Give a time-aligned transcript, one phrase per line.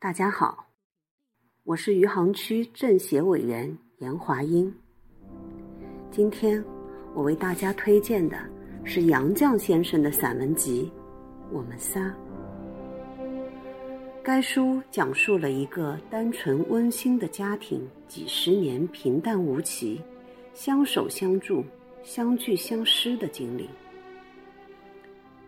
[0.00, 0.68] 大家好，
[1.64, 4.72] 我是余杭区政协委员严华英。
[6.08, 6.64] 今天
[7.14, 8.38] 我为大家推荐的
[8.84, 10.88] 是杨绛先生的散文集
[11.52, 12.00] 《我们仨》。
[14.22, 20.00] 该书讲述了一个单纯温馨的家庭几十年平淡无奇、
[20.54, 21.64] 相守相助、
[22.04, 23.68] 相聚相失的经历。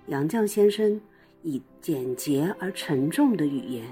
[0.08, 1.00] 杨绛先生
[1.42, 3.86] 以简洁而沉重的语言，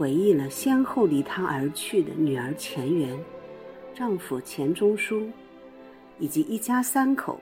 [0.00, 3.14] 回忆了先后离他而去的女儿钱媛、
[3.92, 5.28] 丈夫钱钟书，
[6.18, 7.38] 以及一家三口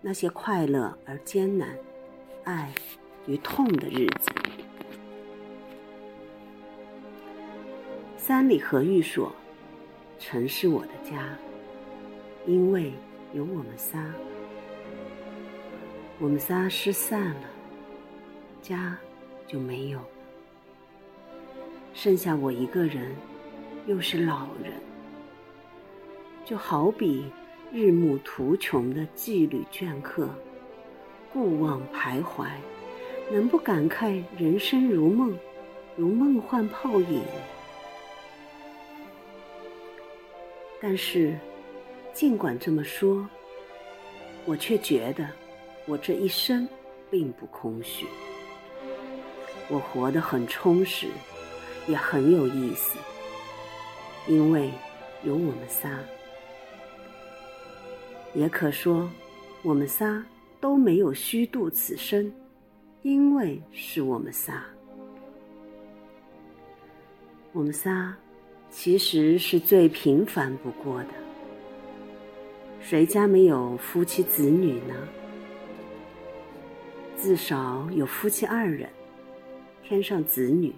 [0.00, 1.68] 那些快乐而艰难、
[2.44, 2.72] 爱
[3.26, 4.30] 与痛的日子。
[8.16, 9.30] 三里河玉所
[10.18, 11.36] 曾是我的家，
[12.46, 12.90] 因为
[13.34, 14.02] 有我们仨。”
[16.18, 17.50] 我们仨失散了，
[18.62, 18.96] 家
[19.46, 20.00] 就没有，
[22.00, 23.12] 剩下我一个人，
[23.88, 24.72] 又是老人，
[26.44, 27.24] 就好比
[27.72, 30.28] 日暮途穷的羁旅倦客，
[31.32, 32.46] 故望徘徊，
[33.32, 35.36] 能不感慨人生如梦，
[35.96, 37.20] 如梦幻泡影？
[40.80, 41.36] 但是，
[42.12, 43.28] 尽管这么说，
[44.44, 45.28] 我却觉得。
[45.84, 46.68] 我这一生
[47.10, 48.06] 并不空虚，
[49.68, 51.08] 我活得很充实，
[51.88, 52.98] 也很有意思，
[54.28, 54.70] 因为
[55.24, 55.98] 有我们仨。
[58.34, 59.10] 也可说，
[59.62, 60.22] 我们仨
[60.60, 62.30] 都没有虚度此生，
[63.02, 64.62] 因为是我们仨。
[67.52, 68.14] 我们仨
[68.70, 71.10] 其实是最平凡不过的，
[72.80, 74.94] 谁家没有夫妻子女呢？
[77.16, 78.88] 至少有夫妻二人，
[79.82, 80.72] 添上子女，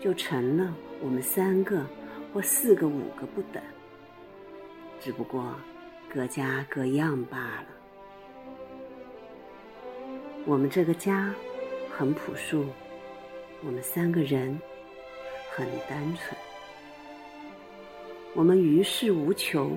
[0.00, 1.84] 就成了我们三个
[2.32, 3.62] 或四个、五个不等。
[5.00, 5.54] 只不过
[6.12, 7.66] 各家各样罢了。
[10.44, 11.34] 我们这个家
[11.90, 12.66] 很朴素，
[13.64, 14.58] 我们三个人
[15.50, 16.38] 很单纯。
[18.34, 19.72] 我们于事无求，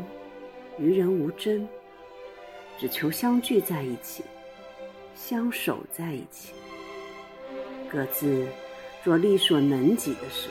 [0.77, 1.67] 于人无争，
[2.77, 4.23] 只求相聚在一起。
[5.15, 6.53] 相守在一起，
[7.91, 8.47] 各自
[9.03, 10.49] 做力所能及的事。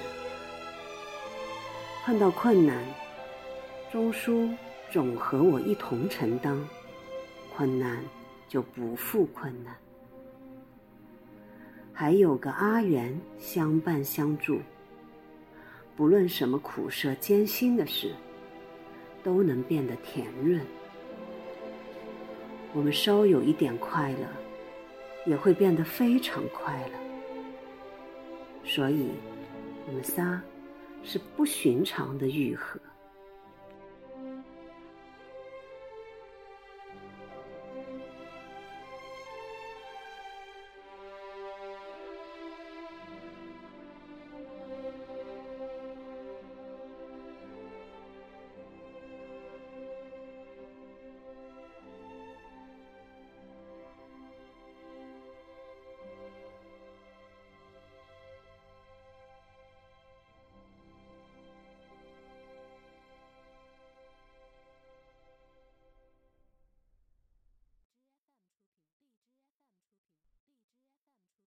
[2.05, 2.83] 碰到困难，
[3.93, 4.49] 钟书
[4.91, 6.59] 总和我一同承担，
[7.55, 8.03] 困难
[8.49, 9.75] 就不负困难。
[11.93, 14.61] 还有个阿元相伴相助，
[15.97, 18.15] 不论什么苦涩艰辛的事，
[19.23, 20.61] 都能变得甜润。
[22.73, 24.27] 我们稍有一点快乐。
[25.27, 27.08] 也会变得非常快乐，
[28.69, 29.09] 所以，
[29.87, 30.41] 我们仨
[31.03, 32.79] 是不寻常的愈合。